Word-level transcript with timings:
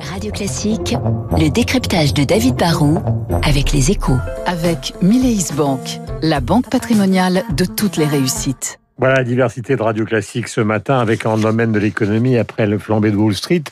Radio 0.00 0.32
Classique, 0.32 0.96
le 1.38 1.48
décryptage 1.48 2.14
de 2.14 2.24
David 2.24 2.56
Barrault 2.56 3.02
avec 3.42 3.72
les 3.72 3.90
échos. 3.90 4.18
Avec 4.46 4.94
Mileis 5.02 5.52
Bank, 5.56 6.00
la 6.22 6.40
banque 6.40 6.70
patrimoniale 6.70 7.44
de 7.56 7.64
toutes 7.64 7.96
les 7.96 8.06
réussites. 8.06 8.78
Voilà 8.98 9.16
la 9.16 9.24
diversité 9.24 9.74
de 9.74 9.82
Radio 9.82 10.04
Classique 10.04 10.48
ce 10.48 10.60
matin 10.60 10.98
avec 10.98 11.26
un 11.26 11.36
domaine 11.36 11.72
de 11.72 11.78
l'économie 11.78 12.36
après 12.36 12.66
le 12.66 12.78
flambé 12.78 13.10
de 13.10 13.16
Wall 13.16 13.34
Street. 13.34 13.64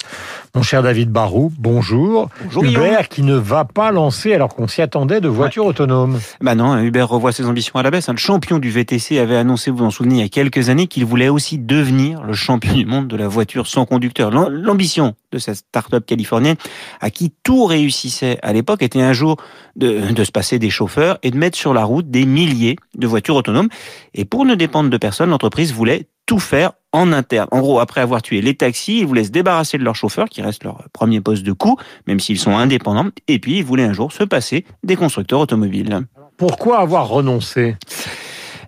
Mon 0.57 0.63
cher 0.63 0.83
David 0.83 1.11
Barou, 1.11 1.53
bonjour. 1.57 2.31
Bonjour 2.43 2.65
Uber 2.65 2.97
qui 3.09 3.23
ne 3.23 3.35
va 3.35 3.65
pas 3.65 3.93
lancer 3.93 4.35
alors 4.35 4.57
qu'on 4.57 4.67
s'y 4.67 4.83
attendait 4.83 5.21
de 5.21 5.29
voitures 5.29 5.67
autonomes. 5.67 6.19
Bah 6.41 6.57
non, 6.57 6.77
Uber 6.79 7.03
revoit 7.03 7.31
ses 7.31 7.47
ambitions 7.47 7.75
à 7.77 7.83
la 7.85 7.93
baisse. 7.93 8.09
Le 8.09 8.17
champion 8.17 8.59
du 8.59 8.71
VTC 8.71 9.19
avait 9.19 9.37
annoncé, 9.37 9.71
vous 9.71 9.77
vous 9.77 9.85
en 9.85 9.91
souvenez, 9.91 10.17
il 10.17 10.21
y 10.23 10.25
a 10.25 10.29
quelques 10.29 10.69
années, 10.69 10.89
qu'il 10.89 11.05
voulait 11.05 11.29
aussi 11.29 11.59
devenir 11.59 12.25
le 12.25 12.33
champion 12.33 12.73
du 12.73 12.87
monde 12.87 13.07
de 13.07 13.17
la 13.17 13.29
voiture 13.29 13.69
sans 13.69 13.85
conducteur. 13.85 14.33
L'ambition 14.33 15.15
de 15.33 15.39
cette 15.39 15.57
start-up 15.57 16.05
californienne, 16.07 16.57
à 17.01 17.11
qui 17.11 17.33
tout 17.43 17.65
réussissait 17.65 18.39
à 18.43 18.53
l'époque, 18.53 18.83
était 18.83 19.01
un 19.01 19.13
jour 19.13 19.37
de, 19.77 20.13
de 20.13 20.25
se 20.25 20.33
passer 20.33 20.59
des 20.59 20.71
chauffeurs 20.71 21.19
et 21.23 21.31
de 21.31 21.37
mettre 21.37 21.57
sur 21.57 21.75
la 21.75 21.85
route 21.85 22.11
des 22.11 22.27
milliers 22.27 22.77
de 22.95 23.07
voitures 23.07 23.37
autonomes. 23.37 23.69
Et 24.15 24.25
pour 24.25 24.45
ne 24.45 24.55
dépendre 24.55 24.91
de 24.91 24.97
personne, 24.97 25.31
l'entreprise 25.31 25.73
voulait 25.73 26.09
tout 26.27 26.39
faire 26.39 26.73
en 26.93 27.13
interne. 27.13 27.49
En 27.51 27.61
gros, 27.61 27.81
après 27.81 28.01
avoir 28.01 28.23
tué 28.23 28.41
les 28.41 28.55
taxis, 28.55 29.01
ils 29.01 29.07
voulaient 29.07 29.25
se 29.25 29.31
débarrasser 29.31 29.79
de 29.79 29.85
leurs 29.85 29.97
chauffeurs, 29.97 30.29
qui 30.29 30.43
restent 30.43 30.65
leur 30.65 30.85
premier 30.93 31.21
poste 31.21 31.43
de 31.43 31.53
coût, 31.53 31.77
même 32.07 32.21
s'ils 32.21 32.39
sont 32.39 32.57
indépendants, 32.57 33.11
et 33.27 33.39
puis 33.39 33.59
ils 33.59 33.65
voulaient 33.65 33.85
un 33.85 33.93
jour 33.93 34.13
se 34.13 34.25
passer 34.25 34.65
des 34.85 34.97
constructeurs 34.97 35.41
automobiles. 35.41 36.07
Pourquoi 36.37 36.79
avoir 36.79 37.09
renoncé? 37.09 37.77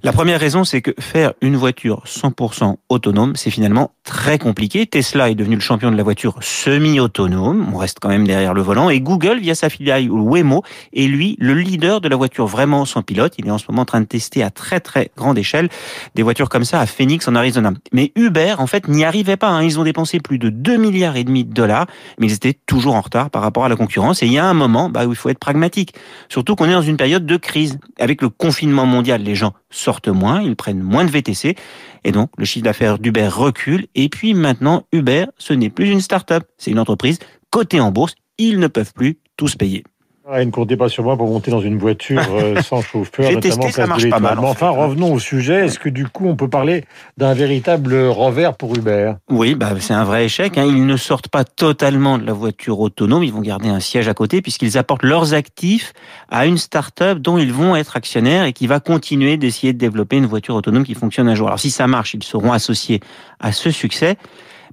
La 0.04 0.12
première 0.12 0.40
raison, 0.40 0.64
c'est 0.64 0.82
que 0.82 0.90
faire 0.98 1.32
une 1.40 1.54
voiture 1.54 2.02
100% 2.06 2.74
autonome, 2.88 3.36
c'est 3.36 3.50
finalement 3.50 3.92
très 4.02 4.36
compliqué. 4.36 4.84
Tesla 4.86 5.30
est 5.30 5.36
devenu 5.36 5.54
le 5.54 5.60
champion 5.60 5.92
de 5.92 5.96
la 5.96 6.02
voiture 6.02 6.34
semi-autonome, 6.40 7.72
on 7.72 7.76
reste 7.76 7.98
quand 8.00 8.08
même 8.08 8.26
derrière 8.26 8.52
le 8.52 8.62
volant, 8.62 8.90
et 8.90 9.00
Google, 9.00 9.38
via 9.38 9.54
sa 9.54 9.68
filiale 9.68 10.10
Waymo, 10.10 10.64
est 10.92 11.06
lui 11.06 11.36
le 11.38 11.54
leader 11.54 12.00
de 12.00 12.08
la 12.08 12.16
voiture 12.16 12.46
vraiment 12.46 12.84
sans 12.84 13.02
pilote. 13.02 13.34
Il 13.38 13.46
est 13.46 13.50
en 13.52 13.58
ce 13.58 13.66
moment 13.68 13.82
en 13.82 13.84
train 13.84 14.00
de 14.00 14.06
tester 14.06 14.42
à 14.42 14.50
très 14.50 14.80
très 14.80 15.12
grande 15.16 15.38
échelle 15.38 15.68
des 16.16 16.24
voitures 16.24 16.48
comme 16.48 16.64
ça 16.64 16.80
à 16.80 16.86
Phoenix 16.86 17.28
en 17.28 17.36
Arizona. 17.36 17.72
Mais 17.92 18.10
Uber, 18.16 18.56
en 18.58 18.66
fait, 18.66 18.88
n'y 18.88 19.04
arrivait 19.04 19.36
pas. 19.36 19.50
Hein. 19.50 19.62
Ils 19.62 19.78
ont 19.78 19.84
dépensé 19.84 20.18
plus 20.18 20.38
de 20.38 20.48
2 20.48 20.78
milliards 20.78 21.16
et 21.16 21.22
demi 21.22 21.44
de 21.44 21.52
dollars, 21.52 21.86
mais 22.18 22.26
ils 22.26 22.34
étaient 22.34 22.58
toujours 22.66 22.96
en 22.96 23.00
retard 23.02 23.30
par 23.30 23.42
rapport 23.42 23.64
à 23.64 23.68
la 23.68 23.76
concurrence. 23.76 24.22
Et 24.24 24.26
il 24.26 24.32
y 24.32 24.38
a 24.38 24.46
un 24.46 24.54
moment 24.54 24.88
bah, 24.88 25.06
où 25.06 25.10
il 25.10 25.16
faut 25.16 25.28
être 25.28 25.38
pragmatique. 25.38 25.94
Surtout 26.28 26.56
qu'on 26.56 26.66
est 26.66 26.72
dans 26.72 26.82
une 26.82 26.96
période 26.96 27.24
de 27.24 27.36
crise. 27.36 27.78
Avec 28.00 28.20
le 28.20 28.28
confinement 28.30 28.86
mondial, 28.86 29.22
les 29.22 29.36
gens 29.36 29.52
sortent 29.72 30.08
moins, 30.08 30.40
ils 30.40 30.56
prennent 30.56 30.82
moins 30.82 31.04
de 31.04 31.10
VTC, 31.10 31.56
et 32.04 32.12
donc 32.12 32.30
le 32.38 32.44
chiffre 32.44 32.64
d'affaires 32.64 32.98
d'Uber 32.98 33.28
recule. 33.28 33.86
Et 33.94 34.08
puis 34.08 34.34
maintenant, 34.34 34.84
Uber, 34.92 35.26
ce 35.38 35.52
n'est 35.52 35.70
plus 35.70 35.90
une 35.90 36.00
start-up, 36.00 36.44
c'est 36.58 36.70
une 36.70 36.78
entreprise 36.78 37.18
cotée 37.50 37.80
en 37.80 37.90
bourse. 37.90 38.14
Ils 38.38 38.58
ne 38.58 38.66
peuvent 38.66 38.92
plus 38.92 39.18
tous 39.36 39.56
payer. 39.56 39.84
Ah, 40.30 40.44
ne 40.44 40.50
comptez 40.52 40.76
pas 40.76 40.88
sur 40.88 41.02
moi 41.02 41.16
pour 41.16 41.26
monter 41.28 41.50
dans 41.50 41.60
une 41.60 41.78
voiture 41.78 42.22
euh, 42.32 42.62
sans 42.62 42.80
chauffeur, 42.80 43.26
J'ai 43.28 43.34
notamment 43.34 43.56
testé, 43.56 43.72
ça 43.72 43.72
place 43.72 43.86
de 43.86 43.88
marche 43.88 44.02
pas 44.02 44.06
l'Étoile. 44.18 44.22
mal, 44.22 44.38
Mais 44.40 44.46
en 44.46 44.50
enfin, 44.50 44.72
fait. 44.72 44.80
revenons 44.80 45.12
au 45.12 45.18
sujet. 45.18 45.66
Est-ce 45.66 45.80
que 45.80 45.88
du 45.88 46.06
coup, 46.06 46.28
on 46.28 46.36
peut 46.36 46.48
parler 46.48 46.84
d'un 47.16 47.34
véritable 47.34 47.94
revers 48.06 48.54
pour 48.56 48.76
Uber? 48.76 49.14
Oui, 49.30 49.56
bah, 49.56 49.70
c'est 49.80 49.94
un 49.94 50.04
vrai 50.04 50.24
échec. 50.26 50.56
Hein. 50.58 50.64
Ils 50.64 50.86
ne 50.86 50.96
sortent 50.96 51.26
pas 51.28 51.42
totalement 51.42 52.18
de 52.18 52.24
la 52.24 52.32
voiture 52.32 52.78
autonome. 52.78 53.24
Ils 53.24 53.32
vont 53.32 53.40
garder 53.40 53.68
un 53.68 53.80
siège 53.80 54.06
à 54.06 54.14
côté 54.14 54.42
puisqu'ils 54.42 54.78
apportent 54.78 55.02
leurs 55.02 55.34
actifs 55.34 55.92
à 56.30 56.46
une 56.46 56.56
start-up 56.56 57.18
dont 57.18 57.36
ils 57.38 57.52
vont 57.52 57.74
être 57.74 57.96
actionnaires 57.96 58.44
et 58.44 58.52
qui 58.52 58.68
va 58.68 58.78
continuer 58.78 59.36
d'essayer 59.36 59.72
de 59.72 59.78
développer 59.78 60.18
une 60.18 60.26
voiture 60.26 60.54
autonome 60.54 60.84
qui 60.84 60.94
fonctionne 60.94 61.28
un 61.28 61.34
jour. 61.34 61.48
Alors 61.48 61.58
si 61.58 61.70
ça 61.70 61.88
marche, 61.88 62.14
ils 62.14 62.22
seront 62.22 62.52
associés 62.52 63.00
à 63.40 63.50
ce 63.50 63.70
succès. 63.72 64.16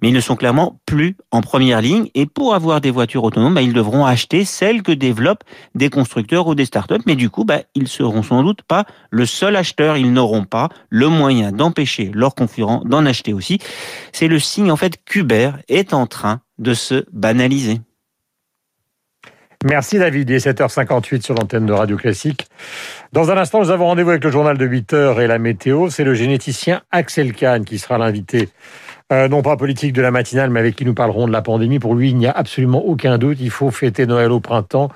Mais 0.01 0.09
ils 0.09 0.13
ne 0.13 0.19
sont 0.19 0.35
clairement 0.35 0.79
plus 0.85 1.15
en 1.31 1.41
première 1.41 1.81
ligne. 1.81 2.09
Et 2.15 2.25
pour 2.25 2.55
avoir 2.55 2.81
des 2.81 2.91
voitures 2.91 3.23
autonomes, 3.23 3.53
bah, 3.53 3.61
ils 3.61 3.73
devront 3.73 4.05
acheter 4.05 4.45
celles 4.45 4.81
que 4.81 4.91
développent 4.91 5.43
des 5.75 5.89
constructeurs 5.89 6.47
ou 6.47 6.55
des 6.55 6.65
startups. 6.65 7.03
Mais 7.05 7.15
du 7.15 7.29
coup, 7.29 7.45
bah, 7.45 7.61
ils 7.75 7.87
seront 7.87 8.23
sans 8.23 8.43
doute 8.43 8.61
pas 8.63 8.85
le 9.11 9.25
seul 9.25 9.55
acheteur. 9.55 9.97
Ils 9.97 10.13
n'auront 10.13 10.45
pas 10.45 10.69
le 10.89 11.07
moyen 11.07 11.51
d'empêcher 11.51 12.11
leurs 12.13 12.35
concurrents 12.35 12.83
d'en 12.85 13.05
acheter 13.05 13.33
aussi. 13.33 13.59
C'est 14.11 14.27
le 14.27 14.39
signe 14.39 14.71
en 14.71 14.77
fait 14.77 15.03
qu'Uber 15.03 15.51
est 15.67 15.93
en 15.93 16.07
train 16.07 16.41
de 16.57 16.73
se 16.73 17.05
banaliser. 17.11 17.81
Merci 19.65 19.99
David, 19.99 20.29
il 20.29 20.35
est 20.37 20.47
7h58 20.47 21.21
sur 21.21 21.35
l'antenne 21.35 21.65
de 21.65 21.73
Radio 21.73 21.97
Classique. 21.97 22.47
Dans 23.11 23.29
un 23.29 23.35
instant, 23.35 23.59
nous 23.59 23.71
avons 23.71 23.87
rendez-vous 23.87 24.11
avec 24.11 24.23
le 24.23 24.31
journal 24.31 24.57
de 24.57 24.65
8h 24.65 25.19
et 25.19 25.27
la 25.27 25.37
météo. 25.37 25.89
C'est 25.89 26.05
le 26.05 26.13
généticien 26.13 26.81
Axel 26.91 27.33
Kahn 27.33 27.65
qui 27.65 27.77
sera 27.77 27.97
l'invité, 27.97 28.47
euh, 29.11 29.27
non 29.27 29.41
pas 29.41 29.57
politique 29.57 29.93
de 29.93 30.01
la 30.01 30.11
matinale, 30.11 30.51
mais 30.51 30.59
avec 30.59 30.75
qui 30.75 30.85
nous 30.85 30.93
parlerons 30.93 31.27
de 31.27 31.31
la 31.31 31.41
pandémie. 31.41 31.79
Pour 31.79 31.95
lui, 31.95 32.09
il 32.09 32.17
n'y 32.17 32.27
a 32.27 32.31
absolument 32.31 32.85
aucun 32.85 33.17
doute, 33.17 33.37
il 33.41 33.49
faut 33.49 33.71
fêter 33.71 34.05
Noël 34.05 34.31
au 34.31 34.39
printemps. 34.39 34.89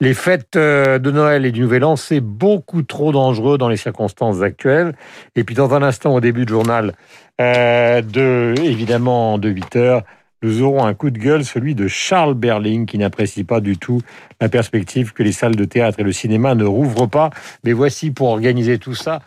Les 0.00 0.14
fêtes 0.14 0.54
euh, 0.54 1.00
de 1.00 1.10
Noël 1.10 1.44
et 1.44 1.50
du 1.50 1.62
Nouvel 1.62 1.84
An, 1.84 1.96
c'est 1.96 2.20
beaucoup 2.20 2.82
trop 2.82 3.10
dangereux 3.10 3.58
dans 3.58 3.68
les 3.68 3.76
circonstances 3.76 4.42
actuelles. 4.42 4.94
Et 5.34 5.42
puis 5.42 5.56
dans 5.56 5.74
un 5.74 5.82
instant, 5.82 6.14
au 6.14 6.20
début 6.20 6.46
du 6.46 6.52
journal, 6.52 6.94
euh, 7.40 8.02
de, 8.02 8.54
évidemment 8.62 9.36
de 9.36 9.50
8h, 9.50 10.02
nous 10.42 10.62
aurons 10.62 10.84
un 10.84 10.94
coup 10.94 11.10
de 11.10 11.18
gueule, 11.18 11.44
celui 11.44 11.74
de 11.74 11.88
Charles 11.88 12.34
Berling, 12.34 12.86
qui 12.86 12.98
n'apprécie 12.98 13.42
pas 13.42 13.60
du 13.60 13.78
tout 13.78 14.00
la 14.40 14.48
perspective 14.48 15.12
que 15.12 15.24
les 15.24 15.32
salles 15.32 15.56
de 15.56 15.64
théâtre 15.64 15.98
et 15.98 16.04
le 16.04 16.12
cinéma 16.12 16.54
ne 16.54 16.64
rouvrent 16.64 17.08
pas. 17.08 17.30
Mais 17.64 17.72
voici 17.72 18.12
pour 18.12 18.28
organiser 18.28 18.78
tout 18.78 18.94
ça. 18.94 19.22